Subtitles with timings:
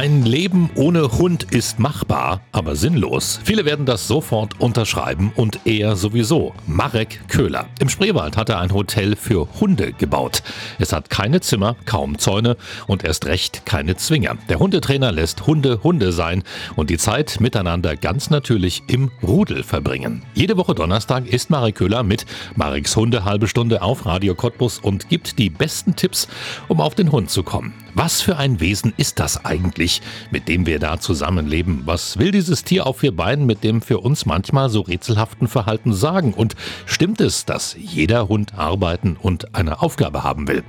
[0.00, 3.38] Ein Leben ohne Hund ist machbar, aber sinnlos.
[3.44, 6.54] Viele werden das sofort unterschreiben und er sowieso.
[6.66, 7.66] Marek Köhler.
[7.80, 10.42] Im Spreewald hat er ein Hotel für Hunde gebaut.
[10.78, 14.38] Es hat keine Zimmer, kaum Zäune und erst recht keine Zwinger.
[14.48, 16.44] Der Hundetrainer lässt Hunde Hunde sein
[16.76, 20.22] und die Zeit miteinander ganz natürlich im Rudel verbringen.
[20.32, 22.24] Jede Woche Donnerstag ist Marek Köhler mit
[22.56, 26.26] Mareks Hunde halbe Stunde auf Radio Cottbus und gibt die besten Tipps,
[26.68, 27.74] um auf den Hund zu kommen.
[27.94, 31.82] Was für ein Wesen ist das eigentlich, mit dem wir da zusammenleben?
[31.86, 35.92] Was will dieses Tier auf vier Beinen mit dem für uns manchmal so rätselhaften Verhalten
[35.92, 36.32] sagen?
[36.32, 36.54] Und
[36.86, 40.62] stimmt es, dass jeder Hund arbeiten und eine Aufgabe haben will?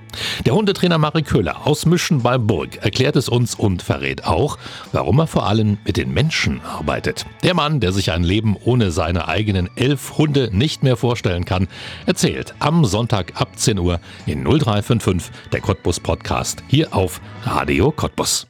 [0.45, 4.57] Der Hundetrainer Marie Köhler aus Mischen bei Burg erklärt es uns und verrät auch,
[4.91, 7.25] warum er vor allem mit den Menschen arbeitet.
[7.43, 11.67] Der Mann, der sich ein Leben ohne seine eigenen elf Hunde nicht mehr vorstellen kann,
[12.07, 17.91] erzählt am Sonntag ab 10 Uhr in 0355 der Cottbus Podcast hier auf auf Radio
[17.91, 18.47] Cottbus.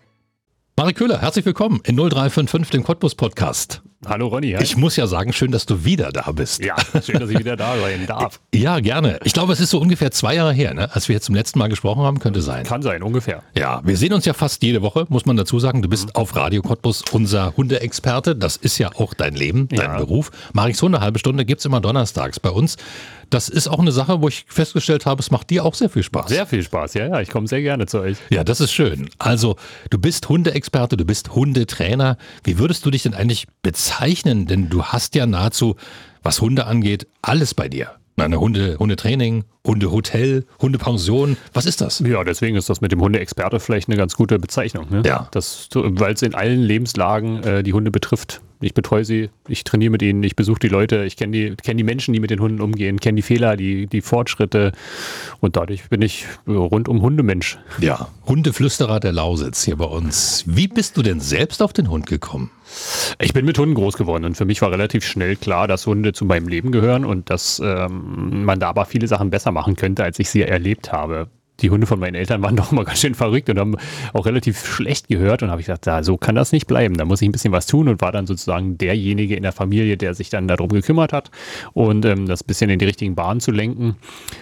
[0.77, 3.81] Marek Köhler, herzlich willkommen in 0355, dem Cottbus Podcast.
[4.07, 4.53] Hallo Ronny.
[4.53, 4.63] Hi.
[4.63, 6.63] Ich muss ja sagen, schön, dass du wieder da bist.
[6.63, 8.39] Ja, schön, dass ich wieder da sein darf.
[8.53, 9.19] Ja, gerne.
[9.23, 10.93] Ich glaube, es ist so ungefähr zwei Jahre her, ne?
[10.93, 12.65] als wir jetzt zum letzten Mal gesprochen haben, könnte sein.
[12.65, 13.43] Kann sein, ungefähr.
[13.55, 15.81] Ja, wir sehen uns ja fast jede Woche, muss man dazu sagen.
[15.81, 16.15] Du bist mhm.
[16.15, 18.35] auf Radio Cottbus unser Hundeexperte.
[18.35, 19.97] Das ist ja auch dein Leben, dein ja.
[19.97, 20.31] Beruf.
[20.53, 22.77] Mariks Hunde, halbe Stunde gibt es immer donnerstags bei uns
[23.31, 26.03] das ist auch eine Sache, wo ich festgestellt habe, es macht dir auch sehr viel
[26.03, 26.29] Spaß.
[26.29, 27.21] Sehr viel Spaß, ja, ja.
[27.21, 28.17] Ich komme sehr gerne zu euch.
[28.29, 29.09] Ja, das ist schön.
[29.17, 29.55] Also,
[29.89, 32.17] du bist Hundeexperte, du bist Hundetrainer.
[32.43, 33.90] Wie würdest du dich denn eigentlich bezeichnen?
[34.47, 35.75] Denn du hast ja nahezu,
[36.23, 37.91] was Hunde angeht, alles bei dir.
[38.17, 41.37] Eine Hunde, Hundetraining, Hundehotel, Hundepension.
[41.53, 41.99] Was ist das?
[41.99, 44.87] Ja, deswegen ist das mit dem Hundeexperte vielleicht eine ganz gute Bezeichnung.
[44.91, 45.01] Ne?
[45.05, 45.29] Ja.
[45.73, 48.41] Weil es in allen Lebenslagen äh, die Hunde betrifft.
[48.61, 51.77] Ich betreue sie, ich trainiere mit ihnen, ich besuche die Leute, ich kenne die, kenn
[51.77, 54.71] die Menschen, die mit den Hunden umgehen, kenne die Fehler, die, die Fortschritte
[55.39, 57.57] und dadurch bin ich rundum Hundemensch.
[57.79, 60.43] Ja, Hundeflüsterer der Lausitz hier bei uns.
[60.45, 62.51] Wie bist du denn selbst auf den Hund gekommen?
[63.19, 66.13] Ich bin mit Hunden groß geworden und für mich war relativ schnell klar, dass Hunde
[66.13, 70.03] zu meinem Leben gehören und dass ähm, man da aber viele Sachen besser machen könnte,
[70.03, 71.27] als ich sie erlebt habe
[71.61, 73.75] die Hunde von meinen Eltern waren doch mal ganz schön verrückt und haben
[74.13, 75.43] auch relativ schlecht gehört.
[75.43, 76.95] Und habe ich gesagt, ja, so kann das nicht bleiben.
[76.95, 79.97] Da muss ich ein bisschen was tun und war dann sozusagen derjenige in der Familie,
[79.97, 81.31] der sich dann darum gekümmert hat
[81.73, 83.95] und ähm, das bisschen in die richtigen Bahnen zu lenken.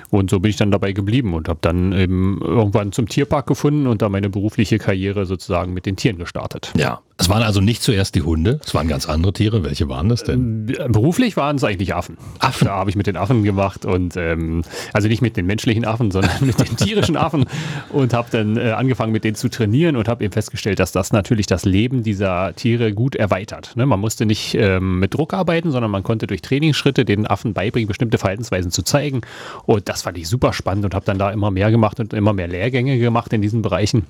[0.09, 3.87] Und so bin ich dann dabei geblieben und habe dann eben irgendwann zum Tierpark gefunden
[3.87, 6.73] und da meine berufliche Karriere sozusagen mit den Tieren gestartet.
[6.77, 9.61] Ja, es waren also nicht zuerst die Hunde, es waren ganz andere Tiere.
[9.65, 10.73] Welche waren das denn?
[10.79, 12.17] Ähm, beruflich waren es eigentlich Affen.
[12.39, 12.65] Affen.
[12.65, 14.63] Da habe ich mit den Affen gemacht und ähm,
[14.93, 17.45] also nicht mit den menschlichen Affen, sondern mit den tierischen Affen
[17.89, 21.11] und habe dann äh, angefangen mit denen zu trainieren und habe eben festgestellt, dass das
[21.11, 23.75] natürlich das Leben dieser Tiere gut erweitert.
[23.75, 23.85] Ne?
[23.85, 27.89] Man musste nicht ähm, mit Druck arbeiten, sondern man konnte durch Trainingsschritte den Affen beibringen,
[27.89, 29.21] bestimmte Verhaltensweisen zu zeigen.
[29.65, 32.31] Und das fand ich super spannend und habe dann da immer mehr gemacht und immer
[32.31, 34.05] mehr Lehrgänge gemacht in diesen Bereichen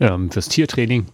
[0.00, 1.04] ähm, fürs Tiertraining.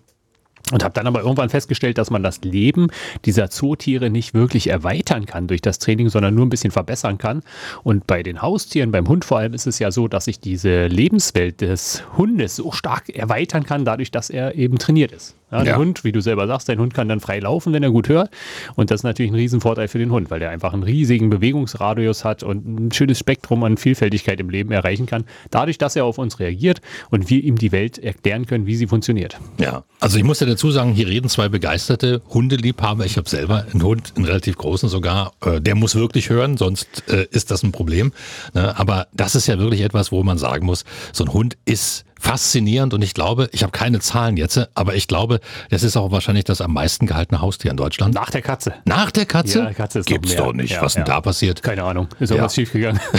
[0.73, 2.89] Und habe dann aber irgendwann festgestellt, dass man das Leben
[3.25, 7.43] dieser Zootiere nicht wirklich erweitern kann durch das Training, sondern nur ein bisschen verbessern kann.
[7.83, 10.87] Und bei den Haustieren, beim Hund vor allem, ist es ja so, dass ich diese
[10.87, 15.35] Lebenswelt des Hundes so stark erweitern kann, dadurch, dass er eben trainiert ist.
[15.51, 15.79] Ja, der ja.
[15.79, 18.31] Hund, wie du selber sagst, dein Hund kann dann frei laufen, wenn er gut hört.
[18.77, 22.25] Und das ist natürlich ein Riesenvorteil für den Hund, weil der einfach einen riesigen Bewegungsradius
[22.25, 26.19] hat und ein schönes Spektrum an Vielfältigkeit im Leben erreichen kann, dadurch, dass er auf
[26.19, 26.81] uns reagiert
[27.11, 29.39] und wir ihm die Welt erklären können, wie sie funktioniert.
[29.59, 33.07] Ja, also ich muss ja dazu sagen, hier reden zwei begeisterte Hundeliebhaber.
[33.07, 35.33] Ich habe selber einen Hund, einen relativ großen sogar.
[35.43, 38.13] Äh, der muss wirklich hören, sonst äh, ist das ein Problem.
[38.53, 38.79] Ne?
[38.79, 40.85] Aber das ist ja wirklich etwas, wo man sagen muss,
[41.15, 45.09] so ein Hund ist faszinierend und ich glaube, ich habe keine Zahlen jetzt, aber ich
[45.09, 48.15] glaube, das ist auch wahrscheinlich das am meisten gehaltene Haustier in Deutschland.
[48.15, 48.75] Nach der Katze.
[48.85, 49.61] Nach der Katze?
[49.61, 50.75] Ja, Katze ist Gibt's doch nicht.
[50.75, 51.03] Ja, Was ja.
[51.03, 51.63] denn da passiert?
[51.63, 52.09] Keine Ahnung.
[52.21, 52.63] Ist irgendwas ja.
[52.63, 53.01] schiefgegangen.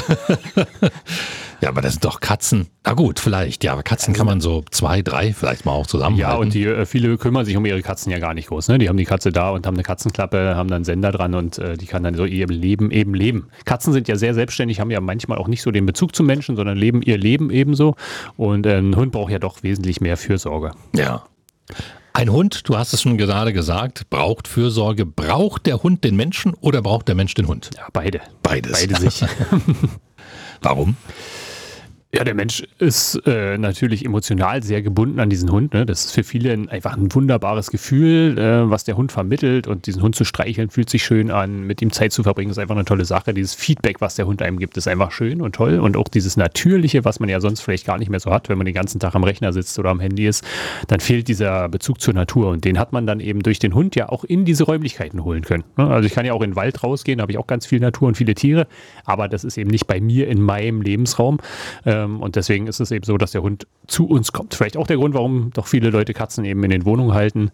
[1.61, 2.69] Ja, aber das sind doch Katzen.
[2.83, 3.63] Na gut, vielleicht.
[3.63, 6.17] Ja, aber Katzen kann man so zwei, drei vielleicht mal auch zusammen.
[6.17, 8.67] Ja, und die äh, viele kümmern sich um ihre Katzen ja gar nicht groß.
[8.69, 8.79] Ne?
[8.79, 11.59] Die haben die Katze da und haben eine Katzenklappe, haben dann einen Sender dran und
[11.59, 13.49] äh, die kann dann so ihr Leben eben leben.
[13.65, 16.55] Katzen sind ja sehr selbstständig, haben ja manchmal auch nicht so den Bezug zum Menschen,
[16.55, 17.95] sondern leben ihr Leben ebenso.
[18.37, 20.71] Und äh, ein Hund braucht ja doch wesentlich mehr Fürsorge.
[20.95, 21.23] Ja.
[22.13, 25.05] Ein Hund, du hast es schon gerade gesagt, braucht Fürsorge.
[25.05, 27.69] Braucht der Hund den Menschen oder braucht der Mensch den Hund?
[27.77, 28.19] Ja, beide.
[28.43, 28.73] Beides.
[28.73, 29.21] Beide sich.
[30.61, 30.97] Warum?
[32.13, 35.73] Ja, der Mensch ist äh, natürlich emotional sehr gebunden an diesen Hund.
[35.73, 35.85] Ne?
[35.85, 39.65] Das ist für viele einfach ein wunderbares Gefühl, äh, was der Hund vermittelt.
[39.65, 41.61] Und diesen Hund zu streicheln fühlt sich schön an.
[41.61, 43.33] Mit ihm Zeit zu verbringen ist einfach eine tolle Sache.
[43.33, 45.79] Dieses Feedback, was der Hund einem gibt, ist einfach schön und toll.
[45.79, 48.57] Und auch dieses Natürliche, was man ja sonst vielleicht gar nicht mehr so hat, wenn
[48.57, 50.43] man den ganzen Tag am Rechner sitzt oder am Handy ist,
[50.89, 52.49] dann fehlt dieser Bezug zur Natur.
[52.49, 55.43] Und den hat man dann eben durch den Hund ja auch in diese Räumlichkeiten holen
[55.43, 55.63] können.
[55.77, 55.87] Ne?
[55.87, 57.79] Also ich kann ja auch in den Wald rausgehen, da habe ich auch ganz viel
[57.79, 58.67] Natur und viele Tiere.
[59.05, 61.37] Aber das ist eben nicht bei mir in meinem Lebensraum.
[62.03, 64.55] Ähm, und deswegen ist es eben so, dass der Hund zu uns kommt.
[64.55, 67.51] Vielleicht auch der Grund, warum doch viele Leute Katzen eben in den Wohnungen halten.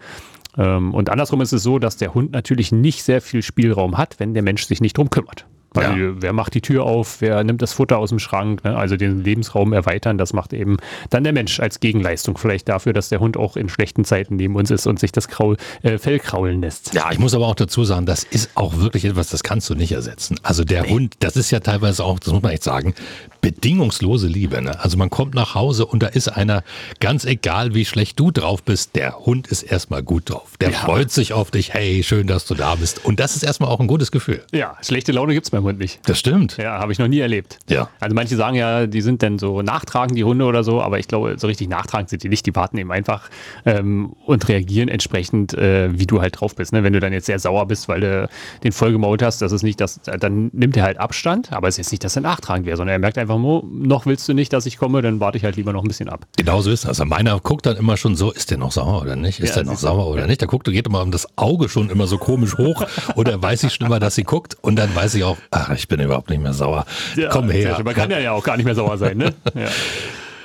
[0.58, 4.20] Ähm, und andersrum ist es so, dass der Hund natürlich nicht sehr viel Spielraum hat,
[4.20, 5.46] wenn der Mensch sich nicht drum kümmert.
[5.78, 6.14] Weil ja.
[6.18, 8.76] wer macht die Tür auf, wer nimmt das Futter aus dem Schrank, ne?
[8.76, 10.78] also den Lebensraum erweitern, das macht eben
[11.10, 12.38] dann der Mensch als Gegenleistung.
[12.38, 15.28] Vielleicht dafür, dass der Hund auch in schlechten Zeiten neben uns ist und sich das
[15.28, 16.94] Kraul, äh, Fell kraulen lässt.
[16.94, 19.76] Ja, ich muss aber auch dazu sagen, das ist auch wirklich etwas, das kannst du
[19.76, 20.40] nicht ersetzen.
[20.44, 20.90] Also der nee.
[20.90, 22.94] Hund, das ist ja teilweise auch, das muss man echt sagen,
[23.42, 24.62] bedingungslose Liebe.
[24.62, 24.80] Ne?
[24.80, 26.64] Also man kommt nach Hause und da ist einer,
[27.00, 30.58] ganz egal wie schlecht du drauf bist, der Hund ist erstmal gut drauf.
[30.60, 30.80] Der ja.
[30.80, 33.06] freut sich auf dich, hey, schön, dass du da bist.
[33.06, 34.44] Und das ist erstmal auch ein gutes Gefühl.
[34.52, 36.00] Ja, schlechte Laune gibt es beim Hund nicht.
[36.08, 36.58] Das stimmt.
[36.58, 37.60] Ja, habe ich noch nie erlebt.
[37.70, 37.90] Ja.
[38.00, 41.08] Also manche sagen ja, die sind dann so nachtragend, die Hunde oder so, aber ich
[41.08, 42.46] glaube, so richtig nachtragend sind die nicht.
[42.46, 43.30] Die warten eben einfach
[43.66, 46.74] ähm, und reagieren entsprechend, äh, wie du halt drauf bist.
[46.74, 46.84] Ne?
[46.84, 48.30] Wenn du dann jetzt sehr sauer bist, weil du
[48.64, 51.78] den vollgemault hast, das ist nicht das, dann nimmt er halt Abstand, aber es ist
[51.78, 54.54] jetzt nicht, dass er nachtragend wäre, sondern er merkt einfach nur, noch willst du nicht,
[54.54, 56.26] dass ich komme, dann warte ich halt lieber noch ein bisschen ab.
[56.38, 56.90] Genau so ist das.
[56.90, 59.40] Also meiner guckt dann immer schon so, ist der noch sauer oder nicht?
[59.40, 60.42] Ist ja, der noch sauer oder nicht?
[60.42, 62.84] Der guckt, geht immer um das Auge schon immer so komisch hoch
[63.16, 65.88] oder weiß ich schon immer, dass sie guckt und dann weiß ich auch, ach, ich
[65.88, 66.86] bin überhaupt nicht mehr sauer.
[67.16, 67.80] Ja, Komm her.
[67.84, 69.34] Man kann ja, ja auch gar nicht mehr sauer sein, ne?
[69.56, 69.68] Ja.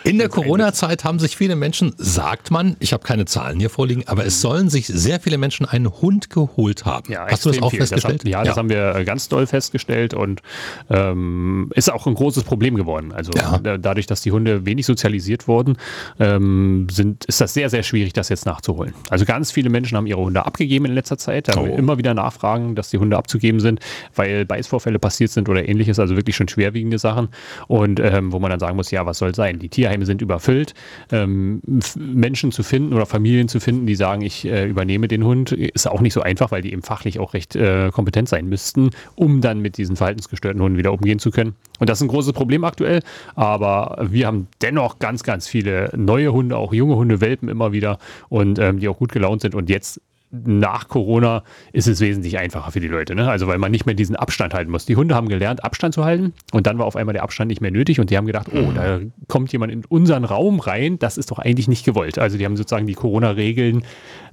[0.04, 4.04] In der Corona-Zeit haben sich viele Menschen, sagt man, ich habe keine Zahlen hier vorliegen,
[4.06, 7.12] aber es sollen sich sehr viele Menschen einen Hund geholt haben.
[7.12, 7.80] Ja, Hast du das auch viel.
[7.80, 8.20] festgestellt?
[8.20, 10.42] Das haben, ja, das haben wir ganz doll festgestellt und
[10.90, 13.12] ähm, ist auch ein großes Problem geworden.
[13.12, 13.58] Also ja.
[13.58, 15.76] dadurch, dass die Hunde wenig sozialisiert wurden,
[16.18, 18.94] ähm, sind, ist das sehr, sehr schwierig, das jetzt nachzuholen.
[19.10, 21.48] Also ganz viele Menschen haben ihre Hunde abgegeben in letzter Zeit.
[21.48, 21.56] Da oh.
[21.58, 23.80] haben wir immer wieder Nachfragen, dass die Hunde abzugeben sind,
[24.14, 27.28] weil Beißvorfälle passiert sind oder ähnliches, also wirklich schon schwerwiegende Sachen.
[27.68, 29.58] Und ähm, wo man dann sagen muss, ja, was soll sein?
[29.58, 30.74] Die Tiere Pflegeheime sind überfüllt.
[31.10, 31.60] Ähm,
[31.96, 35.88] Menschen zu finden oder Familien zu finden, die sagen, ich äh, übernehme den Hund, ist
[35.88, 39.40] auch nicht so einfach, weil die eben fachlich auch recht äh, kompetent sein müssten, um
[39.40, 41.54] dann mit diesen verhaltensgestörten Hunden wieder umgehen zu können.
[41.78, 43.00] Und das ist ein großes Problem aktuell,
[43.34, 47.98] aber wir haben dennoch ganz, ganz viele neue Hunde, auch junge Hunde, Welpen immer wieder
[48.28, 50.00] und ähm, die auch gut gelaunt sind und jetzt
[50.32, 53.14] nach Corona ist es wesentlich einfacher für die Leute.
[53.14, 53.28] Ne?
[53.28, 54.86] Also weil man nicht mehr diesen Abstand halten muss.
[54.86, 57.60] Die Hunde haben gelernt, Abstand zu halten und dann war auf einmal der Abstand nicht
[57.60, 61.18] mehr nötig und die haben gedacht, oh, da kommt jemand in unseren Raum rein, das
[61.18, 62.18] ist doch eigentlich nicht gewollt.
[62.18, 63.84] Also die haben sozusagen die Corona-Regeln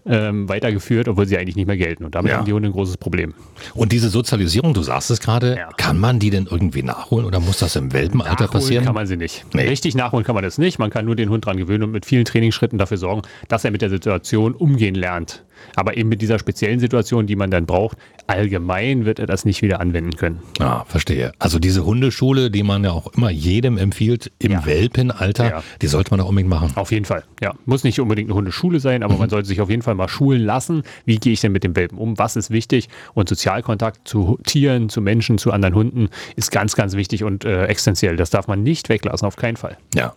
[0.05, 2.05] ähm, weitergeführt, obwohl sie eigentlich nicht mehr gelten.
[2.05, 2.37] Und damit ja.
[2.37, 3.33] haben die Hunde ein großes Problem.
[3.73, 5.69] Und diese Sozialisierung, du sagst es gerade, ja.
[5.77, 8.85] kann man die denn irgendwie nachholen oder muss das im Welpenalter nachholen passieren?
[8.85, 9.45] kann man sie nicht.
[9.53, 9.67] Nee.
[9.67, 10.79] Richtig nachholen kann man das nicht.
[10.79, 13.71] Man kann nur den Hund dran gewöhnen und mit vielen Trainingsschritten dafür sorgen, dass er
[13.71, 15.43] mit der Situation umgehen lernt.
[15.75, 17.97] Aber eben mit dieser speziellen Situation, die man dann braucht,
[18.27, 20.39] allgemein wird er das nicht wieder anwenden können.
[20.59, 21.31] Ah, verstehe.
[21.39, 24.65] Also diese Hundeschule, die man ja auch immer jedem empfiehlt im ja.
[24.65, 26.71] Welpenalter, die sollte man auch unbedingt machen.
[26.75, 27.23] Auf jeden Fall.
[27.41, 29.19] Ja, muss nicht unbedingt eine Hundeschule sein, aber mhm.
[29.19, 30.83] man sollte sich auf jeden Fall mal schulen lassen.
[31.05, 32.17] Wie gehe ich denn mit dem Welpen um?
[32.17, 32.89] Was ist wichtig?
[33.13, 37.67] Und Sozialkontakt zu Tieren, zu Menschen, zu anderen Hunden ist ganz, ganz wichtig und äh,
[37.67, 38.15] essentiell.
[38.15, 39.77] Das darf man nicht weglassen, auf keinen Fall.
[39.95, 40.13] Ja.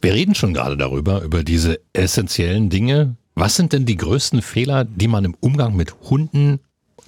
[0.00, 4.84] Wir reden schon gerade darüber, über diese essentiellen Dinge, was sind denn die größten Fehler,
[4.84, 6.60] die man im Umgang mit Hunden,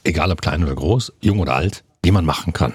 [0.05, 2.73] egal ob klein oder groß, jung oder alt, die man machen kann?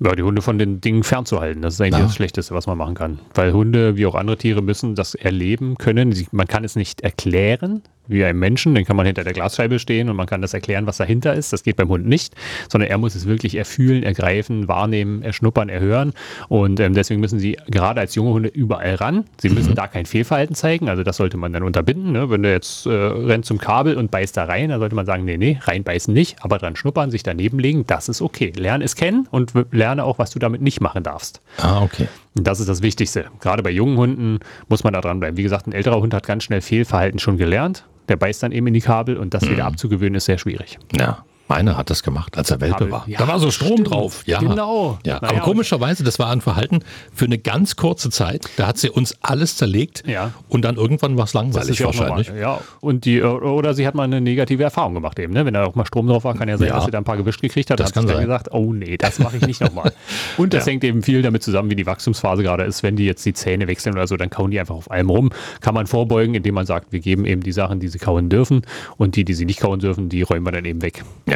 [0.00, 1.62] Ja, die Hunde von den Dingen fernzuhalten.
[1.62, 2.06] Das ist eigentlich ja.
[2.06, 3.20] das Schlechteste, was man machen kann.
[3.34, 6.14] Weil Hunde, wie auch andere Tiere, müssen das erleben können.
[6.32, 10.08] Man kann es nicht erklären, wie einem Menschen, den kann man hinter der Glasscheibe stehen
[10.08, 11.52] und man kann das erklären, was dahinter ist.
[11.52, 12.34] Das geht beim Hund nicht,
[12.70, 16.12] sondern er muss es wirklich erfühlen, ergreifen, wahrnehmen, erschnuppern, erhören.
[16.48, 19.24] Und ähm, deswegen müssen sie gerade als junge Hunde überall ran.
[19.40, 19.76] Sie müssen mhm.
[19.76, 22.12] da kein Fehlverhalten zeigen, also das sollte man dann unterbinden.
[22.12, 22.30] Ne?
[22.30, 25.24] Wenn der jetzt äh, rennt zum Kabel und beißt da rein, dann sollte man sagen,
[25.24, 28.52] nee, nee, reinbeißen nicht, aber dran schnuppern, sich daneben legen, das ist okay.
[28.54, 31.40] Lerne es kennen und lerne auch, was du damit nicht machen darfst.
[31.58, 32.08] Ah, okay.
[32.34, 33.26] Das ist das Wichtigste.
[33.40, 35.36] Gerade bei jungen Hunden muss man da dranbleiben.
[35.36, 38.66] Wie gesagt, ein älterer Hund hat ganz schnell Fehlverhalten schon gelernt der beißt dann eben
[38.66, 39.72] in die Kabel und das wieder mhm.
[39.72, 40.78] abzugewöhnen ist sehr schwierig.
[40.96, 41.24] Ja.
[41.46, 43.04] Meiner hat das gemacht, als er Welpe war.
[43.06, 43.90] Ja, da war so Strom stimmt.
[43.90, 44.22] drauf.
[44.24, 44.98] Ja, genau.
[45.04, 45.22] Ja.
[45.22, 46.80] Aber komischerweise, das war ein Verhalten
[47.12, 48.46] für eine ganz kurze Zeit.
[48.56, 50.32] Da hat sie uns alles zerlegt ja.
[50.48, 52.32] und dann irgendwann war es langweilig ja wahrscheinlich.
[52.40, 55.34] Ja, und die, oder sie hat mal eine negative Erfahrung gemacht eben.
[55.34, 55.44] Ne?
[55.44, 57.18] Wenn da auch mal Strom drauf war, kann ja sein, dass sie da ein paar
[57.18, 57.78] gewischt gekriegt hat.
[57.78, 59.92] Das hat kann sie dann gesagt, oh nee, das mache ich nicht nochmal.
[60.38, 62.82] und das hängt eben viel damit zusammen, wie die Wachstumsphase gerade ist.
[62.82, 65.30] Wenn die jetzt die Zähne wechseln oder so, dann kauen die einfach auf allem rum.
[65.60, 68.62] Kann man vorbeugen, indem man sagt, wir geben eben die Sachen, die sie kauen dürfen
[68.96, 71.04] und die, die sie nicht kauen dürfen, die räumen wir dann eben weg.
[71.28, 71.33] Ja.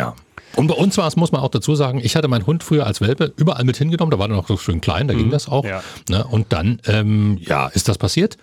[0.56, 2.86] Und bei uns war es, muss man auch dazu sagen, ich hatte meinen Hund früher
[2.86, 5.48] als Welpe überall mit hingenommen, da war er noch so schön klein, da ging das
[5.48, 5.64] auch.
[5.64, 5.82] Ja.
[6.08, 6.24] Ne?
[6.24, 8.38] Und dann, ähm, ja, ist das passiert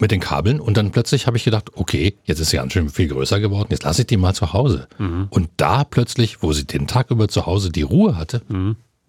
[0.00, 2.88] mit den Kabeln und dann plötzlich habe ich gedacht, okay, jetzt ist sie ganz schön
[2.88, 4.88] viel größer geworden, jetzt lasse ich die mal zu Hause.
[5.30, 8.42] Und da plötzlich, wo sie den Tag über zu Hause die Ruhe hatte,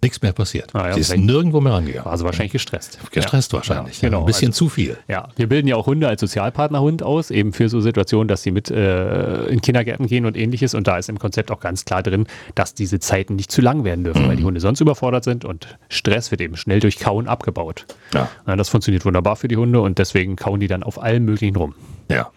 [0.05, 0.73] nichts mehr passiert.
[0.73, 2.17] Ah ja, sie ist nirgendwo mehr rangegangen.
[2.17, 2.99] Sie wahrscheinlich gestresst.
[3.11, 3.57] Gestresst ja.
[3.57, 4.01] wahrscheinlich.
[4.01, 4.21] Ja, genau.
[4.21, 4.97] Ein bisschen Also- zu viel.
[5.07, 8.51] Ja, wir bilden ja auch Hunde als Sozialpartnerhund aus, eben für so Situationen, dass sie
[8.51, 10.73] mit äh, in Kindergärten gehen und ähnliches.
[10.75, 13.83] Und da ist im Konzept auch ganz klar drin, dass diese Zeiten nicht zu lang
[13.83, 17.27] werden dürfen, weil die Hunde sonst überfordert sind und Stress wird eben schnell durch Kauen
[17.27, 17.85] abgebaut.
[18.13, 18.29] Ja.
[18.47, 21.55] Ja, das funktioniert wunderbar für die Hunde und deswegen kauen die dann auf allem Möglichen
[21.55, 21.73] rum.
[22.09, 22.29] Ja.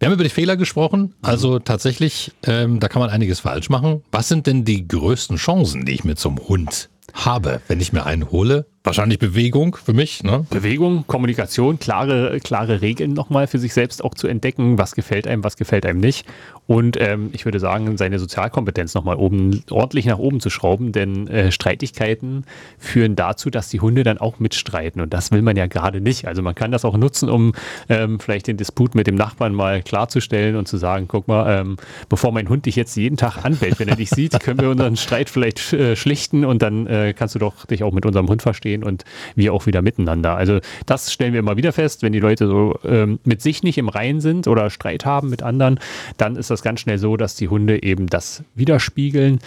[0.00, 1.12] Wir haben über die Fehler gesprochen.
[1.20, 4.02] Also tatsächlich, ähm, da kann man einiges falsch machen.
[4.10, 8.06] Was sind denn die größten Chancen, die ich so einem Hund habe, wenn ich mir
[8.06, 8.64] einen hole?
[8.82, 10.22] Wahrscheinlich Bewegung für mich.
[10.24, 10.46] Ne?
[10.48, 15.44] Bewegung, Kommunikation, klare, klare Regeln nochmal für sich selbst auch zu entdecken, was gefällt einem,
[15.44, 16.26] was gefällt einem nicht.
[16.70, 21.26] Und ähm, ich würde sagen, seine Sozialkompetenz nochmal oben ordentlich nach oben zu schrauben, denn
[21.26, 22.44] äh, Streitigkeiten
[22.78, 25.02] führen dazu, dass die Hunde dann auch mitstreiten.
[25.02, 26.28] Und das will man ja gerade nicht.
[26.28, 27.54] Also man kann das auch nutzen, um
[27.88, 31.76] ähm, vielleicht den Disput mit dem Nachbarn mal klarzustellen und zu sagen, guck mal, ähm,
[32.08, 34.94] bevor mein Hund dich jetzt jeden Tag anbellt, wenn er dich sieht, können wir unseren
[34.94, 38.42] Streit vielleicht äh, schlichten und dann äh, kannst du doch dich auch mit unserem Hund
[38.42, 40.36] verstehen und wir auch wieder miteinander.
[40.36, 43.76] Also das stellen wir immer wieder fest, wenn die Leute so ähm, mit sich nicht
[43.76, 45.80] im Reinen sind oder Streit haben mit anderen,
[46.16, 49.40] dann ist das ganz schnell so, dass die Hunde eben das widerspiegeln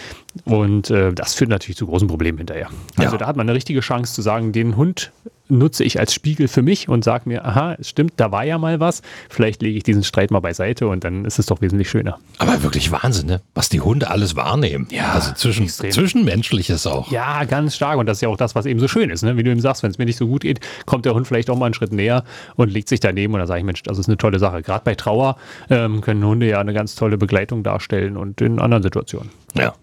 [0.44, 2.68] und äh, das führt natürlich zu großen Problemen hinterher.
[2.96, 3.18] Also Ja.
[3.18, 5.12] da hat man eine richtige Chance zu sagen, den Hund
[5.48, 8.56] nutze ich als Spiegel für mich und sage mir, aha, es stimmt, da war ja
[8.56, 11.90] mal was, vielleicht lege ich diesen Streit mal beiseite und dann ist es doch wesentlich
[11.90, 12.18] schöner.
[12.38, 13.42] Aber wirklich Wahnsinn, ne?
[13.54, 14.88] was die Hunde alles wahrnehmen.
[14.90, 15.90] Ja, also zwischen, extrem.
[15.92, 17.10] zwischenmenschliches auch.
[17.12, 17.98] Ja, ganz stark.
[17.98, 19.22] Und das ist ja auch das, was eben so schön ist.
[19.22, 19.36] Ne?
[19.36, 21.50] Wie du ihm sagst, wenn es mir nicht so gut geht, kommt der Hund vielleicht
[21.50, 22.24] auch mal einen Schritt näher
[22.56, 23.34] und legt sich daneben.
[23.34, 24.62] Und dann sage ich, Mensch, das ist eine tolle Sache.
[24.62, 25.36] Gerade bei Trauer
[25.68, 29.28] ähm, können Hunde ja eine ganz tolle Begleitung darstellen und in anderen Situationen.
[29.54, 29.74] Ja.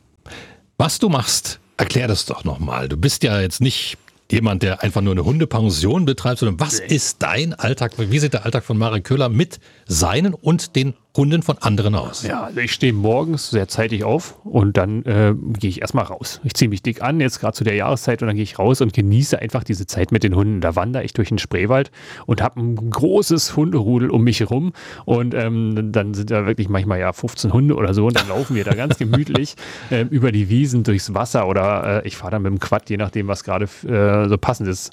[0.81, 2.89] Was du machst, erklär das doch nochmal.
[2.89, 3.99] Du bist ja jetzt nicht
[4.31, 7.91] jemand, der einfach nur eine Hundepension betreibt, sondern was ist dein Alltag?
[7.99, 12.23] Wie sieht der Alltag von Marek Köhler mit seinen und den Hunden von anderen aus?
[12.23, 16.39] Ja, also ich stehe morgens sehr zeitig auf und dann äh, gehe ich erstmal raus.
[16.45, 18.79] Ich ziehe mich dick an, jetzt gerade zu der Jahreszeit und dann gehe ich raus
[18.79, 20.61] und genieße einfach diese Zeit mit den Hunden.
[20.61, 21.91] Da wandere ich durch den Spreewald
[22.27, 24.71] und habe ein großes Hunderudel um mich herum
[25.03, 28.55] und ähm, dann sind da wirklich manchmal ja 15 Hunde oder so und dann laufen
[28.55, 29.55] wir da ganz gemütlich
[29.91, 32.95] ähm, über die Wiesen durchs Wasser oder äh, ich fahre dann mit dem Quad, je
[32.95, 34.91] nachdem, was gerade äh, so passend ist.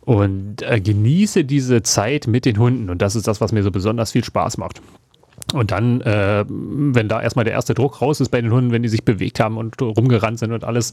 [0.00, 3.70] Und äh, genieße diese Zeit mit den Hunden und das ist das, was mir so
[3.70, 4.82] besonders viel Spaß macht.
[5.52, 8.82] Und dann, äh, wenn da erstmal der erste Druck raus ist bei den Hunden, wenn
[8.82, 10.92] die sich bewegt haben und rumgerannt sind und alles,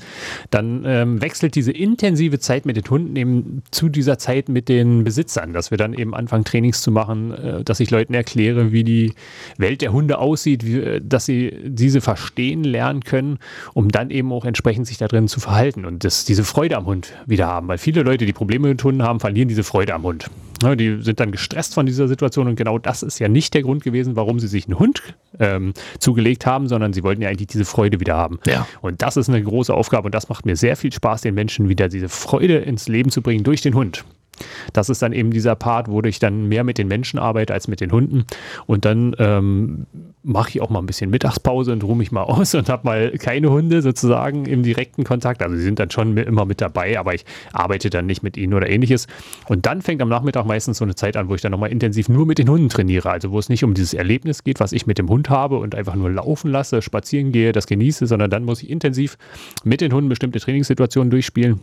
[0.52, 5.04] dann ähm, wechselt diese intensive Zeit mit den Hunden eben zu dieser Zeit mit den
[5.04, 8.84] Besitzern, dass wir dann eben anfangen, Trainings zu machen, äh, dass ich Leuten erkläre, wie
[8.84, 9.14] die
[9.58, 13.40] Welt der Hunde aussieht, wie, äh, dass sie diese verstehen lernen können,
[13.74, 16.86] um dann eben auch entsprechend sich da drin zu verhalten und das, diese Freude am
[16.86, 17.68] Hund wieder haben.
[17.68, 20.30] Weil viele Leute, die Probleme mit Hunden haben, verlieren diese Freude am Hund.
[20.62, 23.62] Ja, die sind dann gestresst von dieser Situation und genau das ist ja nicht der
[23.62, 25.02] Grund gewesen, warum sie sich einen Hund
[25.40, 28.40] ähm, zugelegt haben, sondern sie wollten ja eigentlich diese Freude wieder haben.
[28.46, 28.68] Ja.
[28.82, 31.70] Und das ist eine große Aufgabe und das macht mir sehr viel Spaß, den Menschen
[31.70, 34.04] wieder diese Freude ins Leben zu bringen durch den Hund.
[34.74, 37.68] Das ist dann eben dieser Part, wo ich dann mehr mit den Menschen arbeite als
[37.68, 38.26] mit den Hunden.
[38.66, 39.86] Und dann ähm,
[40.24, 43.12] mache ich auch mal ein bisschen Mittagspause und ruhe mich mal aus und habe mal
[43.18, 45.42] keine Hunde sozusagen im direkten Kontakt.
[45.42, 48.54] Also sie sind dann schon immer mit dabei, aber ich arbeite dann nicht mit ihnen
[48.54, 49.08] oder ähnliches.
[49.48, 52.10] Und dann fängt am Nachmittag meistens so eine Zeit an, wo ich dann nochmal intensiv
[52.10, 53.10] nur mit den Hunden trainiere.
[53.10, 55.76] Also wo es nicht um dieses Erlebnis geht, was ich mit dem Hund habe und
[55.76, 59.18] einfach nur laufen lasse, spazieren gehe, das genieße, sondern dann muss ich intensiv
[59.64, 61.60] mit den Hunden bestimmte Trainingssituationen durchspielen.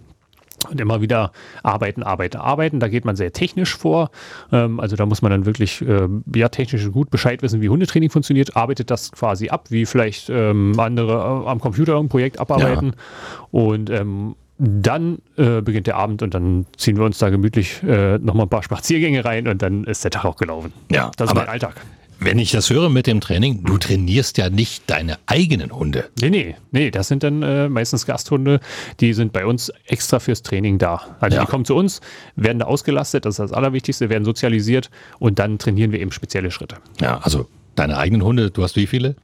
[0.71, 1.33] Und immer wieder
[1.63, 2.81] arbeiten, arbeiten, arbeiten.
[2.81, 4.11] Da geht man sehr technisch vor.
[4.53, 8.11] Ähm, also da muss man dann wirklich ähm, ja, technisch gut Bescheid wissen, wie Hundetraining
[8.11, 8.57] funktioniert.
[8.57, 12.95] Arbeitet das quasi ab, wie vielleicht ähm, andere äh, am Computer ein Projekt abarbeiten.
[13.51, 18.19] Und ähm, dann äh, beginnt der Abend und dann ziehen wir uns da gemütlich äh,
[18.19, 20.73] nochmal ein paar Spaziergänge rein und dann ist der Tag auch gelaufen.
[20.91, 21.75] Ja, das ist mein Alltag.
[22.19, 26.09] Wenn ich das höre mit dem Training, du trainierst ja nicht deine eigenen Hunde.
[26.21, 28.61] Nee, nee, nee, das sind dann äh, meistens Gasthunde,
[29.01, 31.17] die sind bei uns extra fürs Training da.
[31.21, 31.45] Also Ja.
[31.45, 32.01] die kommen zu uns,
[32.35, 36.51] werden da ausgelastet, das ist das Allerwichtigste, werden sozialisiert und dann trainieren wir eben spezielle
[36.51, 36.77] Schritte.
[37.01, 39.15] Ja, also deine eigenen Hunde, du hast wie viele?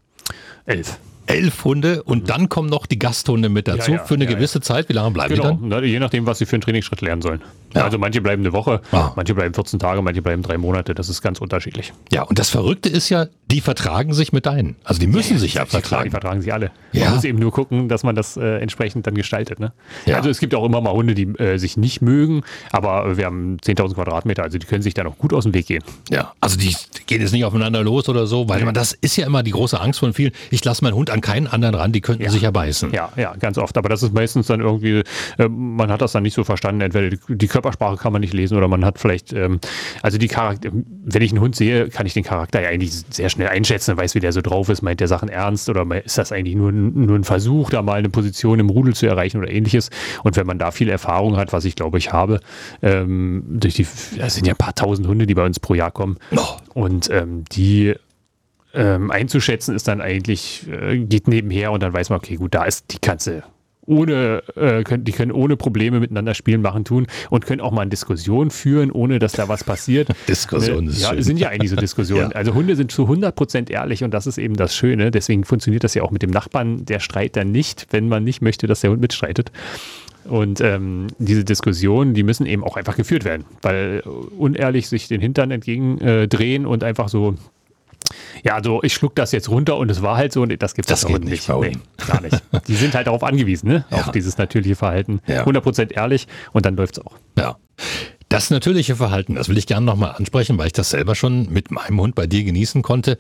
[0.67, 0.99] Elf.
[1.33, 4.31] Elf Hunde und dann kommen noch die Gasthunde mit dazu Ja, ja, für eine ja,
[4.31, 4.89] gewisse Zeit.
[4.89, 5.85] Wie lange bleiben Genau, die dann?
[5.85, 7.41] je nachdem, was sie für einen Trainingsschritt lernen sollen.
[7.75, 7.85] Ja.
[7.85, 9.13] Also manche bleiben eine Woche, Ah.
[9.17, 11.93] manche bleiben 14 Tage, manche bleiben drei Monate, das ist ganz unterschiedlich.
[12.13, 14.77] Ja, und das Verrückte ist ja, die vertragen sich mit deinen.
[14.83, 16.05] Also die müssen ja, sich ja vertragen.
[16.05, 16.71] Die vertragen sich alle.
[16.93, 17.05] Ja.
[17.05, 19.61] Man muss eben nur gucken, dass man das äh, entsprechend dann gestaltet.
[19.61, 19.73] Ne?
[20.07, 20.17] Ja.
[20.17, 23.59] Also es gibt auch immer mal Hunde, die äh, sich nicht mögen, aber wir haben
[23.59, 25.85] 10.000 Quadratmeter, also die können sich da noch gut aus dem Weg gehen.
[26.11, 26.75] Ja, also die
[27.07, 29.79] gehen jetzt nicht aufeinander los oder so, weil man das ist ja immer die große
[29.79, 30.33] Angst von vielen.
[30.51, 32.93] Ich lasse meinen Hund an keinen anderen ran, die könnten sich ja beißen.
[32.93, 33.77] Ja, ja, ganz oft.
[33.77, 35.03] Aber das ist meistens dann irgendwie,
[35.37, 36.81] äh, man hat das dann nicht so verstanden.
[36.81, 39.61] Entweder die, die, Körpersprache kann man nicht lesen oder man hat vielleicht, ähm,
[40.01, 43.29] also die Charakter, wenn ich einen Hund sehe, kann ich den Charakter ja eigentlich sehr
[43.29, 46.33] schnell einschätzen, weiß, wie der so drauf ist, meint der Sachen ernst oder ist das
[46.33, 49.91] eigentlich nur, nur ein Versuch, da mal eine Position im Rudel zu erreichen oder ähnliches.
[50.23, 52.41] Und wenn man da viel Erfahrung hat, was ich glaube ich habe,
[52.83, 53.87] ähm, durch die,
[54.19, 56.19] das sind ja ein paar tausend Hunde, die bei uns pro Jahr kommen.
[56.37, 56.57] Oh.
[56.75, 57.95] Und ähm, die
[58.75, 62.65] ähm, einzuschätzen ist dann eigentlich, äh, geht nebenher und dann weiß man, okay, gut, da
[62.65, 63.45] ist die Katze
[63.87, 67.83] ohne, äh, können, die können ohne Probleme miteinander spielen, machen, tun und können auch mal
[67.83, 70.09] eine Diskussion führen, ohne dass da was passiert.
[70.29, 72.23] Diskussionen ist Ja, sind ja eigentlich so Diskussionen.
[72.31, 72.37] ja.
[72.37, 75.11] Also Hunde sind zu 100% ehrlich und das ist eben das Schöne.
[75.11, 78.41] Deswegen funktioniert das ja auch mit dem Nachbarn, der Streit dann nicht, wenn man nicht
[78.41, 79.51] möchte, dass der Hund mitstreitet.
[80.25, 84.03] Und ähm, diese Diskussionen, die müssen eben auch einfach geführt werden, weil
[84.39, 87.35] unehrlich sich den Hintern entgegendrehen äh, und einfach so
[88.45, 90.91] ja, also ich schluck das jetzt runter und es war halt so und das gibt
[90.91, 91.25] es nicht.
[91.25, 91.49] nicht.
[91.49, 92.43] Nee, gar nicht.
[92.69, 93.85] Die sind halt darauf angewiesen, ne?
[93.91, 93.99] Ja.
[93.99, 95.21] auf dieses natürliche Verhalten.
[95.27, 95.45] Ja.
[95.45, 97.17] 100% ehrlich und dann läuft es auch.
[97.39, 97.57] Ja.
[98.29, 101.71] Das natürliche Verhalten, das will ich gerne nochmal ansprechen, weil ich das selber schon mit
[101.71, 103.19] meinem Hund bei dir genießen konnte.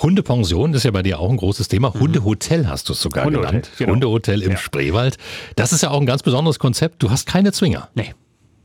[0.00, 1.90] Hundepension ist ja bei dir auch ein großes Thema.
[1.94, 2.00] Mhm.
[2.00, 3.70] Hundehotel hast du es sogar Hundehotel, genannt.
[3.78, 3.92] Genau.
[3.92, 4.56] Hundehotel im ja.
[4.56, 5.18] Spreewald.
[5.56, 7.02] Das ist ja auch ein ganz besonderes Konzept.
[7.02, 7.88] Du hast keine Zwinger.
[7.94, 8.14] Nee.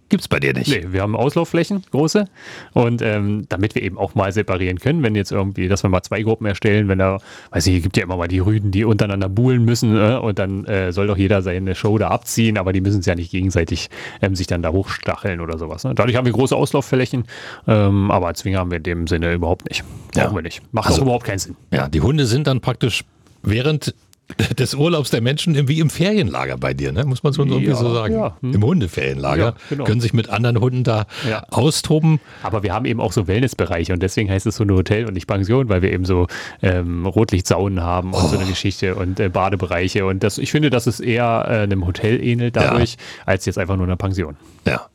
[0.08, 0.70] Gibt es bei dir nicht?
[0.70, 2.26] Nee, wir haben Auslaufflächen, große.
[2.74, 6.04] Und ähm, damit wir eben auch mal separieren können, wenn jetzt irgendwie, dass wir mal
[6.04, 7.18] zwei Gruppen erstellen, wenn da,
[7.50, 10.66] weiß ich, gibt ja immer mal die Rüden, die untereinander buhlen müssen äh, und dann
[10.66, 13.90] äh, soll doch jeder seine Show da abziehen, aber die müssen es ja nicht gegenseitig
[14.22, 15.84] ähm, sich dann da hochstacheln oder sowas.
[15.84, 15.96] Ne?
[15.96, 17.24] Dadurch haben wir große Auslaufflächen,
[17.68, 19.84] ähm, aber Zwinger haben wir in dem Sinne überhaupt nicht.
[20.14, 20.36] Brauchen ja.
[20.36, 20.62] wir nicht.
[20.72, 21.56] Macht also, überhaupt keinen Sinn.
[21.72, 23.06] Ja, die Hunde sind dann praktisch
[23.42, 23.96] während
[24.58, 27.06] des Urlaubs der Menschen wie im Ferienlager bei dir, ne?
[27.06, 28.16] muss man so irgendwie ja, so sagen.
[28.16, 28.38] Ja.
[28.42, 28.54] Hm.
[28.54, 29.44] Im Hundeferienlager.
[29.44, 29.84] Ja, genau.
[29.84, 31.06] Können sich mit anderen Hunden da
[31.52, 32.20] austoben.
[32.42, 35.14] Aber wir haben eben auch so Wellnessbereiche und deswegen heißt es so eine Hotel und
[35.14, 36.28] nicht Pension, weil wir eben so
[36.62, 38.28] ähm, Rotlichtsaunen haben und oh.
[38.28, 40.06] so eine Geschichte und äh, Badebereiche.
[40.06, 43.76] Und das, ich finde, dass es eher äh, einem Hotel ähnelt dadurch, als jetzt einfach
[43.76, 44.38] nur einer Pension.
[44.66, 44.88] Ja.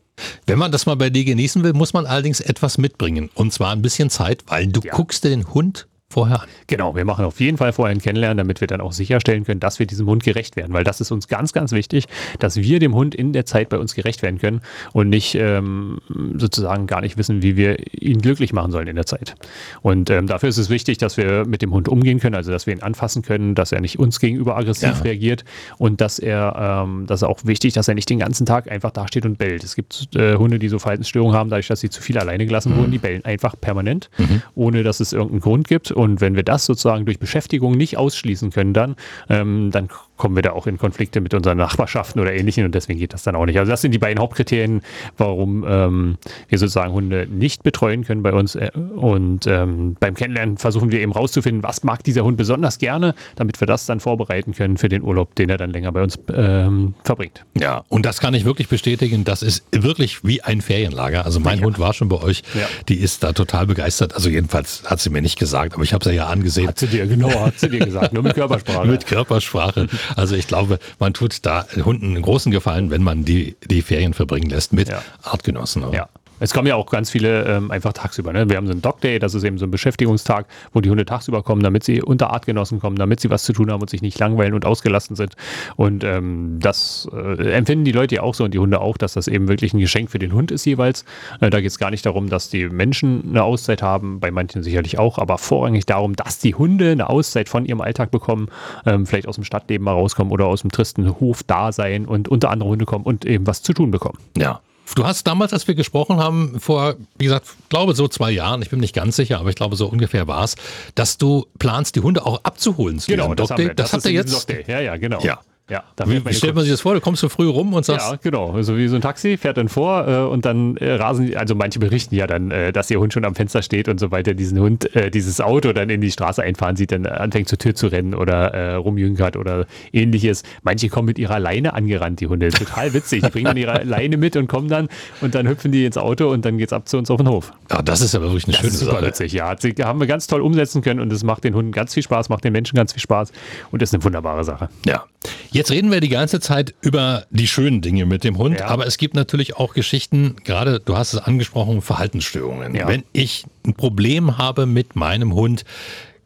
[0.46, 3.30] Wenn man das mal bei dir genießen will, muss man allerdings etwas mitbringen.
[3.34, 6.49] Und zwar ein bisschen Zeit, weil du guckst dir den Hund vorher an.
[6.67, 9.61] Genau, wir machen auf jeden Fall vorher ein Kennenlernen, damit wir dann auch sicherstellen können,
[9.61, 12.07] dass wir diesem Hund gerecht werden, weil das ist uns ganz, ganz wichtig,
[12.40, 14.61] dass wir dem Hund in der Zeit bei uns gerecht werden können
[14.93, 16.00] und nicht ähm,
[16.37, 19.37] sozusagen gar nicht wissen, wie wir ihn glücklich machen sollen in der Zeit.
[19.83, 22.67] Und ähm, dafür ist es wichtig, dass wir mit dem Hund umgehen können, also dass
[22.67, 25.02] wir ihn anfassen können, dass er nicht uns gegenüber aggressiv ja.
[25.02, 25.45] reagiert
[25.79, 28.90] und dass er, ähm, das ist auch wichtig, dass er nicht den ganzen Tag einfach
[28.90, 29.62] dasteht und bellt.
[29.62, 32.73] Es gibt äh, Hunde, die so Verhaltensstörungen haben, dadurch, dass sie zu viel alleine gelassen
[32.75, 32.79] mhm.
[32.79, 34.42] wurden, die bellen einfach permanent, mhm.
[34.57, 38.52] ohne dass es irgendeinen Grund gibt und wenn wir das sozusagen durch Beschäftigung nicht ausschließen
[38.52, 38.96] können, dann,
[39.28, 39.88] ähm, dann
[40.20, 43.22] kommen wir da auch in Konflikte mit unseren Nachbarschaften oder ähnlichen und deswegen geht das
[43.22, 43.59] dann auch nicht.
[43.59, 44.83] Also das sind die beiden Hauptkriterien,
[45.16, 48.54] warum ähm, wir sozusagen Hunde nicht betreuen können bei uns.
[48.54, 53.14] Äh, und ähm, beim Kennenlernen versuchen wir eben rauszufinden, was mag dieser Hund besonders gerne,
[53.37, 56.18] damit wir das dann vorbereiten können für den Urlaub, den er dann länger bei uns
[56.33, 57.46] ähm, verbringt.
[57.59, 59.24] Ja, und das kann ich wirklich bestätigen.
[59.24, 61.24] Das ist wirklich wie ein Ferienlager.
[61.24, 61.64] Also mein ja.
[61.64, 62.42] Hund war schon bei euch.
[62.54, 62.66] Ja.
[62.90, 64.14] Die ist da total begeistert.
[64.14, 66.68] Also jedenfalls hat sie mir nicht gesagt, aber ich habe sie ja angesehen.
[66.68, 68.12] Hat sie dir, genau, hat sie dir gesagt.
[68.12, 68.87] Nur mit Körpersprache.
[68.87, 69.88] mit Körpersprache.
[70.16, 74.14] Also ich glaube, man tut da Hunden einen großen Gefallen, wenn man die, die Ferien
[74.14, 75.03] verbringen lässt mit ja.
[75.23, 75.92] Artgenossen.
[75.92, 76.09] Ja.
[76.40, 78.33] Es kommen ja auch ganz viele ähm, einfach tagsüber.
[78.33, 78.48] Ne?
[78.48, 81.05] Wir haben so einen Dog Day, das ist eben so ein Beschäftigungstag, wo die Hunde
[81.05, 84.03] tagsüber kommen, damit sie unter Artgenossen kommen, damit sie was zu tun haben und sich
[84.03, 85.35] nicht langweilen und ausgelassen sind.
[85.76, 89.12] Und ähm, das äh, empfinden die Leute ja auch so und die Hunde auch, dass
[89.12, 91.05] das eben wirklich ein Geschenk für den Hund ist jeweils.
[91.40, 94.62] Äh, da geht es gar nicht darum, dass die Menschen eine Auszeit haben, bei manchen
[94.62, 98.48] sicherlich auch, aber vorrangig darum, dass die Hunde eine Auszeit von ihrem Alltag bekommen,
[98.87, 102.29] ähm, vielleicht aus dem Stadtleben mal rauskommen oder aus dem tristen Hof da sein und
[102.29, 104.18] unter andere Hunde kommen und eben was zu tun bekommen.
[104.37, 104.61] Ja,
[104.94, 108.70] Du hast damals, als wir gesprochen haben, vor, wie gesagt, glaube so zwei Jahren, ich
[108.70, 110.57] bin nicht ganz sicher, aber ich glaube so ungefähr war es,
[110.94, 114.48] dass du planst, die Hunde auch abzuholen zu genau, das, das, das hat er jetzt.
[114.66, 115.20] Ja, ja, genau.
[115.20, 115.40] Ja.
[115.70, 116.94] Ja, wie, wie stellt man sich das vor?
[116.94, 118.11] Du kommst so früh rum und sagst.
[118.11, 118.48] Ja, genau.
[118.48, 121.54] So also wie so ein Taxi fährt dann vor äh, und dann äh, rasen, also
[121.54, 124.35] manche berichten ja dann, äh, dass ihr Hund schon am Fenster steht und sobald er
[124.35, 127.74] diesen Hund, äh, dieses Auto dann in die Straße einfahren sieht, dann anfängt zur Tür
[127.74, 130.42] zu rennen oder äh, rumjüngert oder ähnliches.
[130.62, 132.48] Manche kommen mit ihrer Leine angerannt, die Hunde.
[132.48, 133.22] Total witzig.
[133.22, 134.88] Die bringen dann ihre Leine mit und kommen dann
[135.20, 137.52] und dann hüpfen die ins Auto und dann geht's ab zu uns auf den Hof.
[137.70, 139.06] Ja, das ist aber wirklich eine das schöne ist super Sache.
[139.06, 139.54] witzig, ja.
[139.59, 142.28] Sie haben wir ganz toll umsetzen können und es macht den Hunden ganz viel Spaß,
[142.28, 143.33] macht den Menschen ganz viel Spaß
[143.70, 144.68] und ist eine wunderbare Sache.
[144.85, 145.04] Ja.
[145.50, 148.68] Jetzt Jetzt reden wir die ganze Zeit über die schönen Dinge mit dem Hund, Ja.
[148.68, 152.75] aber es gibt natürlich auch Geschichten, gerade du hast es angesprochen, Verhaltensstörungen.
[152.75, 152.88] Ja.
[152.88, 155.66] Wenn ich ein Problem habe mit meinem Hund,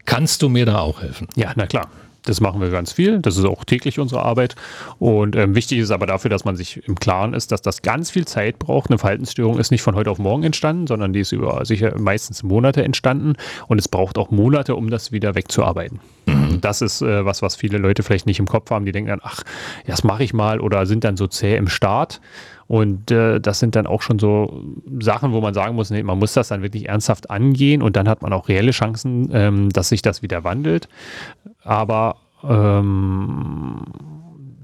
[0.05, 1.27] kannst du mir da auch helfen?
[1.35, 1.91] Ja, na klar.
[2.25, 3.21] Das machen wir ganz viel.
[3.21, 4.57] Das ist auch täglich unsere Arbeit.
[4.99, 8.11] Und ähm, wichtig ist aber dafür, dass man sich im Klaren ist, dass das ganz
[8.11, 8.91] viel Zeit braucht.
[8.91, 12.43] Eine Verhaltensstörung ist nicht von heute auf morgen entstanden, sondern die ist über sicher meistens
[12.43, 13.35] Monate entstanden.
[13.69, 16.01] Und es braucht auch Monate, um das wieder wegzuarbeiten.
[16.27, 18.87] Und Das ist äh, was, was viele Leute vielleicht nicht im Kopf haben.
[18.87, 19.43] Die denken dann, ach,
[19.87, 22.21] das mache ich mal oder sind dann so zäh im Start.
[22.67, 24.65] Und äh, das sind dann auch schon so
[25.01, 28.09] Sachen, wo man sagen muss, nee, man muss das dann wirklich ernsthaft angehen und dann
[28.09, 30.89] hat man auch reelle Chancen, ähm, dass sich das wieder wandelt.
[31.65, 33.83] Aber ähm,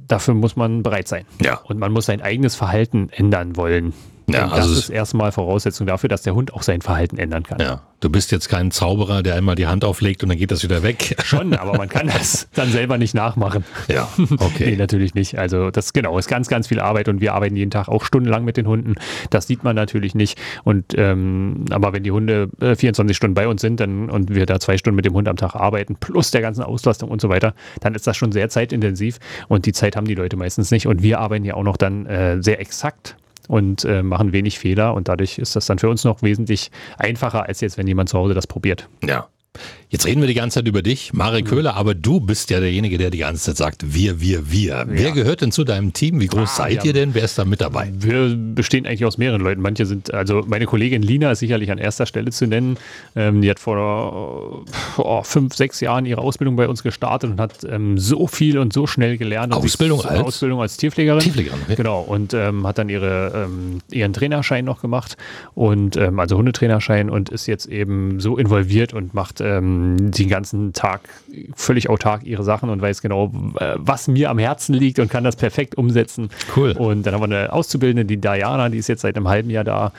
[0.07, 1.25] dafür muss man bereit sein.
[1.43, 1.61] Ja.
[1.65, 3.93] Und man muss sein eigenes Verhalten ändern wollen.
[4.29, 7.43] Ja, und also das ist erstmal Voraussetzung dafür, dass der Hund auch sein Verhalten ändern
[7.43, 7.61] kann.
[7.61, 7.83] Ja.
[8.01, 10.83] Du bist jetzt kein Zauberer, der einmal die Hand auflegt und dann geht das wieder
[10.83, 11.17] weg.
[11.25, 13.65] Schon, aber man kann das dann selber nicht nachmachen.
[13.89, 14.77] Ja, Nee, okay.
[14.77, 15.39] natürlich nicht.
[15.39, 18.45] Also das genau, ist ganz, ganz viel Arbeit und wir arbeiten jeden Tag auch stundenlang
[18.45, 18.95] mit den Hunden.
[19.29, 20.39] Das sieht man natürlich nicht.
[20.65, 24.47] Und ähm, aber wenn die Hunde äh, 24 Stunden bei uns sind dann, und wir
[24.47, 27.29] da zwei Stunden mit dem Hund am Tag arbeiten, plus der ganzen Auslastung und so
[27.29, 30.87] weiter, dann ist das schon sehr zeitintensiv und die Zeit haben die Leute meistens nicht.
[30.87, 33.17] Und wir arbeiten ja auch noch dann äh, sehr exakt
[33.51, 37.47] und äh, machen wenig Fehler und dadurch ist das dann für uns noch wesentlich einfacher,
[37.49, 38.89] als jetzt, wenn jemand zu Hause das probiert.
[39.05, 39.29] Ja.
[39.93, 42.97] Jetzt reden wir die ganze Zeit über dich, Marek Köhler, aber du bist ja derjenige,
[42.97, 44.85] der die ganze Zeit sagt, wir, wir, wir.
[44.87, 46.21] Wer gehört denn zu deinem Team?
[46.21, 47.13] Wie groß Ah, seid wir ihr denn?
[47.13, 47.91] Wer ist da mit dabei?
[47.99, 49.61] Wir bestehen eigentlich aus mehreren Leuten.
[49.61, 52.79] Manche sind, also meine Kollegin Lina ist sicherlich an erster Stelle zu nennen.
[53.17, 54.65] Ähm, die hat vor
[54.97, 58.59] äh, oh, fünf, sechs Jahren ihre Ausbildung bei uns gestartet und hat ähm, so viel
[58.59, 59.53] und so schnell gelernt.
[59.53, 60.21] Ausbildung als?
[60.21, 61.21] Ausbildung als Tierpflegerin.
[61.21, 61.75] Tierpflegerin, okay.
[61.75, 62.03] Genau.
[62.03, 65.17] Und ähm, hat dann ihre, ähm, ihren Trainerschein noch gemacht
[65.57, 69.41] und ähm, also Hundetrainerschein und ist jetzt eben so involviert und macht
[69.81, 71.03] ähm, den ganzen Tag
[71.55, 75.25] völlig autark ihre Sachen und weiß genau, äh, was mir am Herzen liegt und kann
[75.25, 76.31] das perfekt umsetzen.
[76.57, 76.73] Cool.
[76.73, 79.65] Und dann haben wir eine Auszubildende, die Diana, die ist jetzt seit einem halben Jahr
[79.65, 79.93] da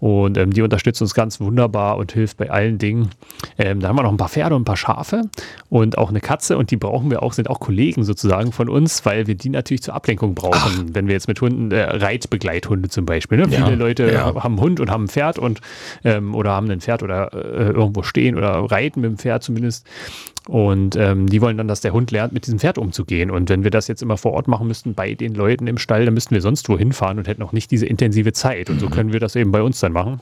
[0.00, 3.10] und ähm, die unterstützt uns ganz wunderbar und hilft bei allen Dingen.
[3.58, 5.22] Ähm, dann haben wir noch ein paar Pferde und ein paar Schafe
[5.68, 9.04] und auch eine Katze und die brauchen wir auch, sind auch Kollegen sozusagen von uns,
[9.06, 10.94] weil wir die natürlich zur Ablenkung brauchen.
[10.94, 13.46] Wenn wir jetzt mit Hunden, äh, Reitbegleithunde zum Beispiel, ne?
[13.48, 14.24] Ja, viele Leute ja.
[14.24, 15.60] haben einen Hund und haben ein Pferd und
[16.04, 19.86] ähm, oder haben ein Pferd oder äh, irgendwo stehen oder reiten mit dem Pferd zumindest.
[20.48, 23.30] Und ähm, die wollen dann, dass der Hund lernt, mit diesem Pferd umzugehen.
[23.30, 26.04] Und wenn wir das jetzt immer vor Ort machen müssten bei den Leuten im Stall,
[26.04, 28.68] dann müssten wir sonst wohin fahren und hätten auch nicht diese intensive Zeit.
[28.68, 30.20] Und so können wir das eben bei uns dann machen.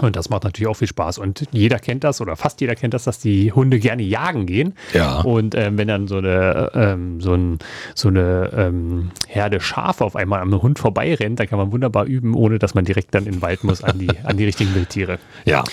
[0.00, 1.18] Und das macht natürlich auch viel Spaß.
[1.18, 4.74] Und jeder kennt das oder fast jeder kennt das, dass die Hunde gerne jagen gehen.
[4.92, 5.20] Ja.
[5.20, 7.58] Und ähm, wenn dann so eine, ähm, so ein,
[7.94, 12.34] so eine ähm, Herde Schafe auf einmal am Hund vorbeirennt, dann kann man wunderbar üben,
[12.34, 15.18] ohne dass man direkt dann in den Wald muss an die, an die richtigen Wildtiere.
[15.44, 15.64] Ja.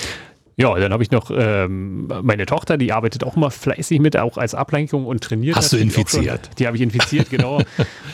[0.57, 4.37] Ja, dann habe ich noch ähm, meine Tochter, die arbeitet auch mal fleißig mit, auch
[4.37, 5.55] als Ablenkung und trainiert.
[5.55, 5.87] Hast du auch schon.
[5.87, 6.49] infiziert?
[6.59, 7.61] Die habe ich infiziert, genau.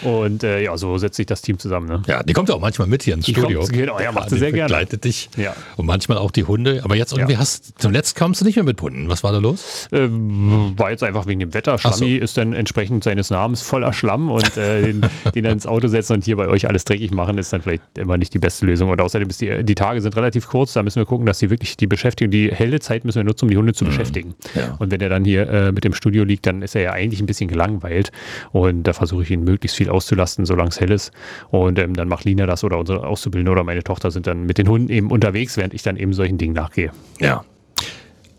[0.04, 1.88] und äh, ja, so setzt sich das Team zusammen.
[1.88, 2.02] Ne?
[2.08, 3.62] Ja, die kommt ja auch manchmal mit hier ins Die Studio.
[3.62, 4.70] kommt- genau, ja, macht sie sehr gerne.
[4.70, 5.30] begleitet dich.
[5.36, 5.56] Ja.
[5.76, 6.82] Und manchmal auch die Hunde.
[6.84, 7.40] Aber jetzt irgendwie Ja.
[7.40, 9.10] hast, zuletzt kamst du nicht mehr mit Hunden.
[9.10, 9.88] Was war da los?
[9.92, 11.74] Ähm, war jetzt einfach wegen dem Wetter.
[11.84, 11.98] Ach so.
[12.06, 15.02] Schlammi ist dann entsprechend seines Namens voller Schlamm und äh, den,
[15.34, 17.82] den dann ins Auto setzen und hier bei euch alles dreckig machen, ist dann vielleicht
[17.98, 18.90] immer nicht die beste Lösung.
[18.90, 21.50] Und außerdem ist die, die Tage sind relativ kurz, da müssen wir gucken, dass die
[21.50, 24.30] wirklich die Beschäftigung, die helle Zeit müssen wir nutzen, um die Hunde zu beschäftigen.
[24.30, 24.60] Mhm.
[24.60, 24.76] Ja.
[24.80, 27.20] Und wenn er dann hier äh, mit dem Studio liegt, dann ist er ja eigentlich
[27.20, 28.12] ein bisschen gelangweilt
[28.52, 31.12] und da versuche ich ihn möglichst viel auszulasten, solange es hell ist.
[31.50, 34.58] Und ähm, dann macht Lina das oder unsere Auszubildende oder meine Tochter sind dann mit
[34.58, 36.92] den Hunden eben unterwegs, während ich dann eben solchen Dingen nachgehe.
[37.20, 37.44] Ja.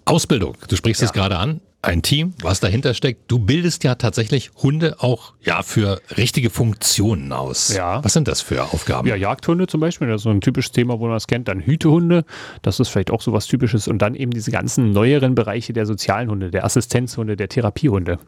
[0.05, 0.57] Ausbildung.
[0.69, 1.61] Du sprichst es gerade an.
[1.89, 3.31] Ein Team, was dahinter steckt.
[3.31, 7.75] Du bildest ja tatsächlich Hunde auch ja für richtige Funktionen aus.
[7.75, 8.05] Ja.
[8.05, 9.09] Was sind das für Aufgaben?
[9.09, 11.49] Ja, Jagdhunde zum Beispiel, das ist so ein typisches Thema, wo man das kennt.
[11.49, 12.27] Dann Hütehunde,
[12.61, 13.89] das ist vielleicht auch so was Typisches.
[13.89, 18.19] Und dann eben diese ganzen neueren Bereiche der sozialen Hunde, der Assistenzhunde, der Therapiehunde.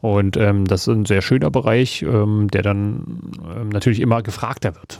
[0.00, 4.74] Und ähm, das ist ein sehr schöner Bereich, ähm, der dann ähm, natürlich immer gefragter
[4.74, 4.98] wird.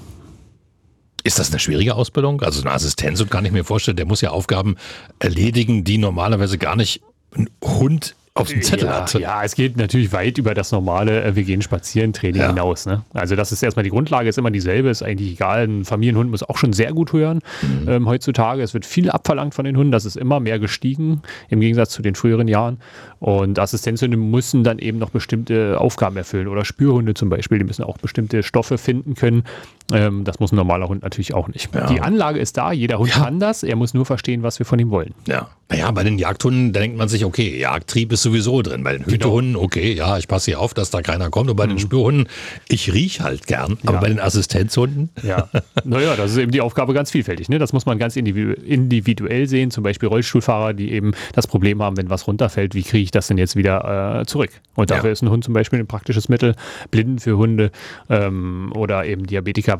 [1.25, 2.43] Ist das eine schwierige Ausbildung?
[2.43, 4.77] Also eine Assistenz und kann ich mir vorstellen, der muss ja Aufgaben
[5.19, 7.01] erledigen, die normalerweise gar nicht
[7.37, 9.13] ein Hund auf dem Zettel ja, hat.
[9.13, 12.47] Ja, es geht natürlich weit über das normale äh, Wir gehen spazieren Training Ja.
[12.49, 12.87] hinaus.
[12.87, 13.05] Ne?
[13.13, 15.65] Also das ist erstmal die Grundlage, ist immer dieselbe, ist eigentlich egal.
[15.65, 17.89] Ein Familienhund muss auch schon sehr gut hören Mhm.
[17.91, 18.63] ähm, heutzutage.
[18.63, 22.01] Es wird viel abverlangt von den Hunden, das ist immer mehr gestiegen im Gegensatz zu
[22.01, 22.79] den früheren Jahren.
[23.19, 27.83] Und Assistenzhunde müssen dann eben noch bestimmte Aufgaben erfüllen oder Spürhunde zum Beispiel, die müssen
[27.85, 29.45] auch bestimmte Stoffe finden können,
[29.93, 31.75] Ähm, das muss ein normaler Hund natürlich auch nicht.
[31.75, 31.87] Ja.
[31.87, 33.25] Die Anlage ist da, jeder Hund Ja.
[33.25, 35.15] kann das, er muss nur verstehen, was wir von ihm wollen.
[35.27, 35.49] Ja.
[35.69, 38.85] Naja, bei den Jagdhunden, da denkt man sich, okay, Jagdtrieb ist sowieso drin.
[38.85, 41.49] Bei den Hütehunden, okay, ja, ich passe hier auf, dass da keiner kommt.
[41.49, 42.29] Und bei den Spürhunden,
[42.69, 43.79] ich riech halt gern.
[43.87, 44.01] Aber Ja.
[44.01, 45.49] bei den Assistenzhunden, Ja,
[45.85, 47.49] naja, das ist eben die Aufgabe ganz vielfältig.
[47.49, 47.59] Ne?
[47.59, 49.71] Das muss man ganz individu individuell sehen.
[49.71, 53.29] Zum Beispiel Rollstuhlfahrer, die eben das Problem haben, wenn was runterfällt, wie kriege ich das
[53.29, 54.51] denn jetzt wieder äh, zurück?
[54.75, 56.55] Und dafür ist ein Hund zum Beispiel ein praktisches Mittel.
[56.91, 57.71] Blinden für Hunde
[58.11, 59.27] ähm, oder eben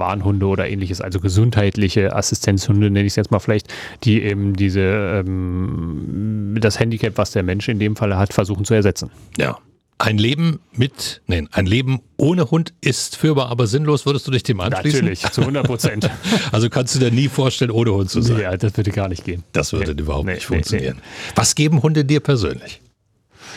[0.03, 3.69] Diabetiker-Warnhunde oder ähnliches, also gesundheitliche Assistenzhunde, nenne ich es jetzt mal vielleicht,
[4.05, 8.75] die eben diese ähm, das Handicap, was der Mensch in dem Falle hat, versuchen zu
[8.75, 9.11] ersetzen.
[9.39, 9.59] ja.
[9.99, 14.05] Ein Leben mit, nein, ein Leben ohne Hund ist führbar, aber sinnlos.
[14.05, 14.99] Würdest du dich dem anschließen?
[14.99, 16.11] Natürlich, zu 100 Prozent.
[16.51, 18.41] Also kannst du dir nie vorstellen, ohne Hund zu sein.
[18.41, 19.45] ja, das würde gar nicht gehen.
[19.53, 20.01] Das würde Nee.
[20.01, 20.99] überhaupt Nee, nicht nee, funktionieren.
[21.37, 22.81] Was geben Hunde dir persönlich?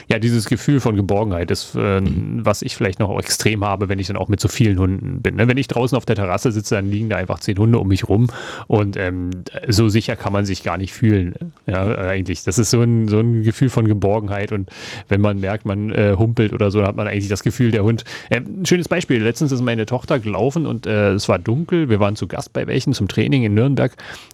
[0.07, 2.41] Ja, dieses Gefühl von Geborgenheit ist, äh, Mhm.
[2.43, 5.35] was ich vielleicht noch extrem habe, wenn ich dann auch mit so vielen Hunden bin.
[5.35, 5.47] Ne?
[5.47, 8.07] Wenn ich draußen auf der Terrasse sitze, dann liegen da einfach zehn Hunde um mich
[8.07, 8.27] rum
[8.67, 9.31] und ähm,
[9.67, 11.35] so sicher kann man sich gar nicht fühlen.
[11.67, 12.43] Ja, äh, eigentlich.
[12.43, 14.69] Das ist so ein, so ein Gefühl von Geborgenheit und
[15.09, 17.83] wenn man merkt, man äh, humpelt oder so, dann hat man eigentlich das Gefühl, der
[17.83, 18.03] Hund.
[18.29, 19.21] Äh, ein schönes Beispiel.
[19.21, 21.89] Letztens ist meine Tochter gelaufen und äh, es war dunkel.
[21.89, 23.93] Wir waren zu Gast bei welchen zum Training in Nürnberg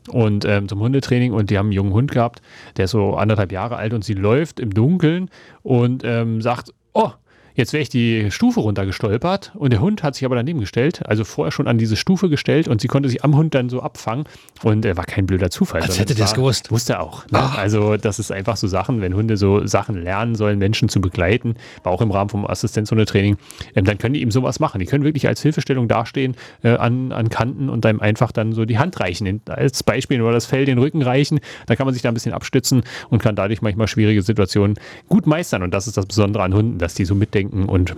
[0.10, 2.42] und ähm, zum Hundetraining und die haben einen jungen Hund gehabt,
[2.78, 5.30] der ist so anderthalb Jahre alt und sie läuft im Dunkeln
[5.64, 7.12] und ähm, sagt, oh,
[7.56, 11.24] Jetzt wäre ich die Stufe runtergestolpert und der Hund hat sich aber daneben gestellt, also
[11.24, 14.26] vorher schon an diese Stufe gestellt und sie konnte sich am Hund dann so abfangen
[14.64, 15.82] und er war kein blöder Zufall.
[15.82, 16.72] Als hätte der es gewusst.
[16.72, 17.28] Wusste er auch.
[17.30, 17.40] Ne?
[17.58, 21.56] Also das ist einfach so Sachen, wenn Hunde so Sachen lernen sollen, Menschen zu begleiten,
[21.84, 23.38] war auch im Rahmen vom Assistenzhundetraining,
[23.76, 24.80] ähm, dann können die ihm sowas machen.
[24.80, 28.66] Die können wirklich als Hilfestellung dastehen äh, an, an Kanten und einem einfach dann so
[28.66, 29.42] die Hand reichen.
[29.48, 32.34] Als Beispiel oder das Fell den Rücken reichen, da kann man sich da ein bisschen
[32.34, 35.64] abstützen und kann dadurch manchmal schwierige Situationen gut meistern.
[35.64, 37.96] Und das ist das Besondere an Hunden, dass die so mitdenken und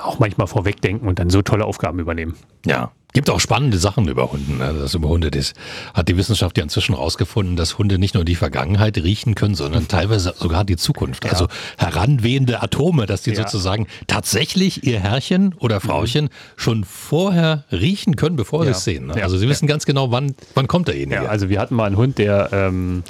[0.00, 2.34] auch manchmal vorwegdenken und dann so tolle Aufgaben übernehmen.
[2.64, 2.90] Ja.
[3.12, 4.58] Gibt auch spannende Sachen über Hunden.
[4.58, 4.74] ne?
[4.78, 5.54] Das über Hunde das
[5.94, 9.88] hat die Wissenschaft ja inzwischen rausgefunden, dass Hunde nicht nur die Vergangenheit riechen können, sondern
[9.88, 11.24] teilweise sogar die Zukunft.
[11.30, 11.46] Also
[11.78, 13.36] heranwehende Atome, dass die Ja.
[13.36, 18.76] sozusagen tatsächlich ihr Herrchen oder Frauchen schon vorher riechen können, bevor sie Ja.
[18.76, 19.06] es sehen.
[19.06, 19.14] Ne?
[19.18, 19.22] Ja.
[19.22, 21.22] Also sie wissen ganz genau, wann, wann kommt derjenige.
[21.22, 23.02] Ja, also wir hatten mal einen Hund, der, ähm,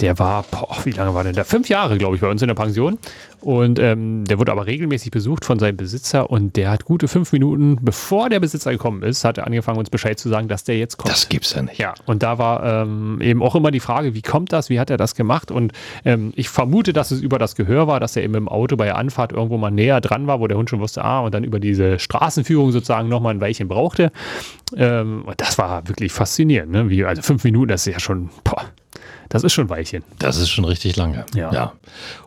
[0.00, 1.44] der war, boah, wie lange war denn der?
[1.44, 2.98] Fünf Jahre, glaube ich, bei uns in der Pension.
[3.40, 7.32] Und ähm, der wurde aber regelmäßig besucht von seinem Besitzer und der hat gute fünf
[7.32, 10.78] Minuten, bevor der Besitzer gekommen ist, hat er angefangen, uns Bescheid zu sagen, dass der
[10.78, 11.12] jetzt kommt.
[11.12, 11.78] das gibt's ja nicht.
[11.78, 14.90] Ja, und da war ähm, eben auch immer die Frage, wie kommt das, wie hat
[14.90, 15.50] er das gemacht?
[15.50, 15.72] Und
[16.04, 18.86] ähm, ich vermute, dass es über das Gehör war, dass er eben im Auto bei
[18.86, 21.44] der Anfahrt irgendwo mal näher dran war, wo der Hund schon wusste, ah, und dann
[21.44, 24.10] über diese Straßenführung sozusagen nochmal ein Weilchen brauchte.
[24.76, 26.72] Ähm, und das war wirklich faszinierend.
[26.72, 26.90] Ne?
[26.90, 28.64] Wie, also fünf Minuten, das ist ja schon, boah,
[29.28, 30.02] das ist schon ein Weilchen.
[30.18, 31.24] Das ist schon richtig lange.
[31.34, 31.72] Ja.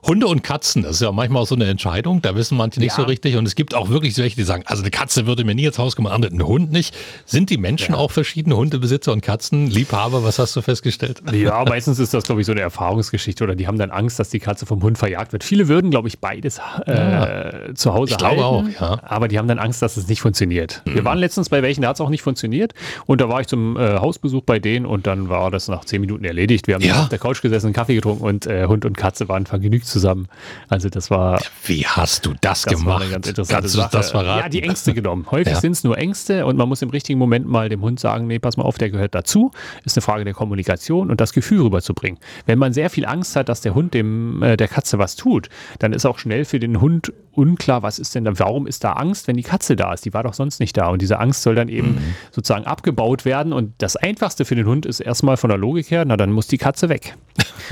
[0.03, 2.21] Hunde und Katzen, das ist ja manchmal auch so eine Entscheidung.
[2.21, 2.95] Da wissen manche nicht Ja.
[2.97, 3.35] so richtig.
[3.35, 5.77] Und es gibt auch wirklich welche, die sagen, also eine Katze würde mir nie ins
[5.77, 6.95] Haus kommen, andere ein Hund nicht.
[7.25, 10.23] Sind die Menschen auch verschiedene Hundebesitzer und Katzenliebhaber?
[10.23, 11.21] Was hast du festgestellt?
[11.31, 14.29] Ja, meistens ist das, glaube ich, so eine Erfahrungsgeschichte oder die haben dann Angst, dass
[14.29, 15.43] die Katze vom Hund verjagt wird.
[15.43, 18.99] Viele würden, glaube ich, beides äh, zu Hause Ich glaube halten, auch, ja.
[19.03, 20.81] aber die haben dann Angst, dass es nicht funktioniert.
[20.85, 22.73] Wir waren letztens bei welchen, da hat es auch nicht funktioniert
[23.05, 26.01] und da war ich zum äh, Hausbesuch bei denen und dann war das nach zehn
[26.01, 26.67] Minuten erledigt.
[26.67, 27.04] Wir haben Ja.
[27.04, 30.28] auf der Couch gesessen, Kaffee getrunken und äh, Hund und Katze waren vergnügt zusammen.
[30.67, 32.88] Also das war Wie hast du das, das gemacht?
[32.88, 33.91] war eine ganz interessante Kannst du Sache.
[33.91, 34.39] das verraten?
[34.43, 35.25] Ja, die Ängste genommen.
[35.32, 35.60] Häufig Ja.
[35.62, 38.39] sind es nur Ängste und man muss im richtigen Moment mal dem Hund sagen, nee,
[38.39, 39.52] pass mal auf, der gehört dazu.
[39.86, 42.19] Ist eine Frage der Kommunikation und das Gefühl rüberzubringen.
[42.45, 45.49] Wenn man sehr viel Angst hat, dass der Hund dem äh, der Katze was tut,
[45.80, 48.93] dann ist auch schnell für den Hund unklar, was ist denn da, warum ist da
[48.93, 50.04] Angst, wenn die Katze da ist?
[50.06, 50.88] Die war doch sonst nicht da.
[50.88, 51.97] Und diese Angst soll dann eben Mhm.
[52.32, 53.54] sozusagen abgebaut werden.
[53.54, 56.47] Und das Einfachste für den Hund ist erstmal von der Logik her, na dann muss
[56.47, 57.13] die Katze weg.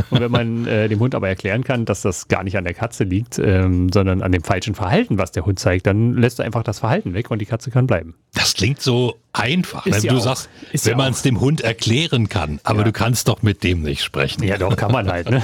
[0.10, 2.73] Und wenn man äh, dem Hund aber erklären kann, dass das gar nicht an der
[2.73, 6.45] Katze liegt, ähm, sondern an dem falschen Verhalten, was der Hund zeigt, dann lässt er
[6.45, 8.15] einfach das Verhalten weg und die Katze kann bleiben.
[8.34, 9.86] Das klingt so einfach.
[9.86, 10.23] Ist ja Du auch.
[10.23, 12.86] sagst, Ist wenn ja man es dem Hund erklären kann, aber Ja.
[12.86, 14.43] du kannst doch mit dem nicht sprechen.
[14.43, 15.30] Ja, doch, kann man halt.
[15.30, 15.41] Ne?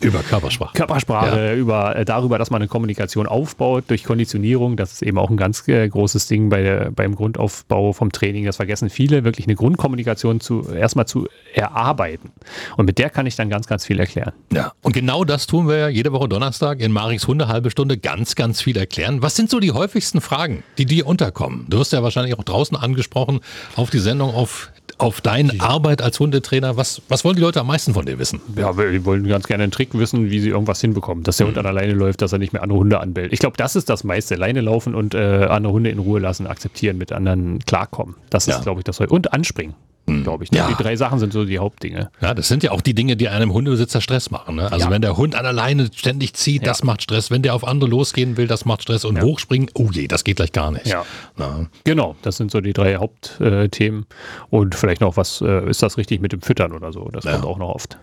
[0.00, 0.74] Über Körpersprache.
[0.76, 4.76] Körpersprache, über, äh, darüber, dass man eine Kommunikation aufbaut durch Konditionierung.
[4.76, 8.44] Das ist eben auch ein ganz äh, großes Ding bei der, beim Grundaufbau vom Training.
[8.44, 12.32] Das vergessen viele, wirklich eine Grundkommunikation zu, erstmal zu erarbeiten.
[12.76, 14.32] Und mit der kann ich dann ganz, ganz viel erklären.
[14.52, 17.96] Ja, und genau das tun wir ja jede Woche Donnerstag in Marix Hunde halbe Stunde
[17.96, 19.22] ganz, ganz viel erklären.
[19.22, 21.66] Was sind so die häufigsten Fragen, die dir unterkommen?
[21.68, 23.38] Du wirst ja wahrscheinlich auch draußen angesprochen
[23.76, 26.76] auf die Sendung, auf, auf deine Arbeit als Hundetrainer.
[26.76, 28.40] Was, was wollen die Leute am meisten von dir wissen?
[28.56, 31.22] Ja, wir die wollen ganz gerne einen Trick wissen, wie sie irgendwas hinbekommen.
[31.22, 33.32] Dass der Hund an alleine läuft, dass er nicht mehr andere Hunde anbellt.
[33.32, 34.34] Ich glaube, das ist das meiste.
[34.34, 38.16] Alleine laufen und äh, andere Hunde in Ruhe lassen, akzeptieren, mit anderen klarkommen.
[38.30, 38.56] Das Ja.
[38.56, 38.98] ist, glaube ich, das.
[38.98, 39.74] Und anspringen.
[40.06, 40.50] Glaube ich.
[40.54, 40.68] Ja.
[40.68, 42.10] Die drei Sachen sind so die Hauptdinge.
[42.20, 44.56] Ja, das sind ja auch die Dinge, die einem Hundebesitzer Stress machen.
[44.56, 44.70] Ne?
[44.70, 44.90] Also Ja.
[44.90, 46.84] wenn der Hund an der Leine ständig zieht, das Ja.
[46.86, 47.30] macht Stress.
[47.30, 49.04] Wenn der auf andere losgehen will, das macht Stress.
[49.04, 49.22] Und Ja.
[49.22, 50.86] hochspringen, oh je, das geht gleich gar nicht.
[50.86, 51.04] Ja.
[51.36, 54.06] Na, Genau, das sind so die drei Hauptthemen.
[54.50, 57.08] Und vielleicht noch was, äh, ist das richtig mit dem Füttern oder so?
[57.12, 57.32] Das Ja.
[57.32, 57.98] kommt auch noch oft.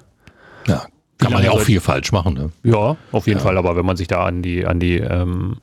[0.68, 0.86] ja.
[1.20, 2.34] Kann man ja auch viel falsch machen.
[2.34, 2.50] Ne?
[2.64, 3.56] Ja, auf jeden Fall.
[3.60, 5.58] Aber wenn man sich da an die, an die ähm,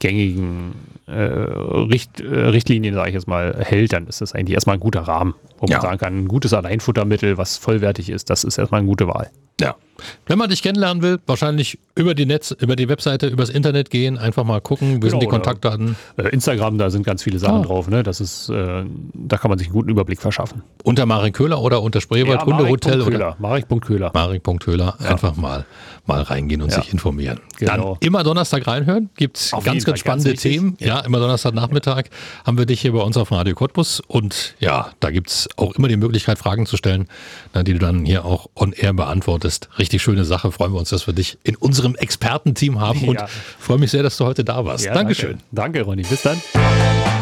[0.00, 0.72] gängigen
[1.06, 4.80] äh, Richt, äh, Richtlinien, sage ich jetzt mal, hält, dann ist das eigentlich erstmal ein
[4.80, 5.76] guter Rahmen, wo Ja.
[5.76, 9.30] man sagen kann, ein gutes Alleinfuttermittel, was vollwertig ist, das ist erstmal eine gute Wahl.
[9.60, 9.76] Ja.
[10.26, 14.18] Wenn man dich kennenlernen will, wahrscheinlich über die Netz, über die Webseite, übers Internet gehen,
[14.18, 15.96] einfach mal gucken, wie sind die Genau, oder- Kontaktdaten.
[16.16, 17.66] Äh, Instagram, da sind ganz viele Sachen Ah.
[17.66, 17.88] drauf.
[17.88, 18.02] Ne?
[18.02, 20.62] Das ist, äh, da kann man sich einen guten Überblick verschaffen.
[20.82, 24.10] Unter Marek Köhler oder unter Spreewald Hundehotel oder Marek.köhler.
[24.12, 25.64] Marek.höhler einfach mal,
[26.06, 26.80] mal reingehen und Ja.
[26.82, 27.40] sich informieren.
[27.58, 27.96] Genau.
[28.00, 29.10] Dann immer Donnerstag reinhören.
[29.16, 30.52] Gibt es ganz, ganz ganz spannende wichtig.
[30.52, 30.76] Themen.
[30.80, 31.00] Ja.
[31.00, 32.04] immer Donnerstagnachmittag
[32.44, 34.00] haben wir dich hier bei uns auf Radio Cottbus.
[34.00, 37.06] Und ja, da gibt es auch immer die Möglichkeit, Fragen zu stellen,
[37.54, 39.68] die du dann hier auch on air beantwortest.
[39.78, 40.50] Richtig schöne Sache.
[40.52, 43.08] Freuen wir uns, dass wir dich in unserem Expertenteam haben.
[43.08, 43.28] Und Ja.
[43.58, 44.84] freue mich sehr, dass du heute da warst.
[44.84, 45.38] Ja, Dankeschön.
[45.52, 45.72] Danke.
[45.78, 46.02] danke, Ronny.
[46.02, 46.40] Bis dann.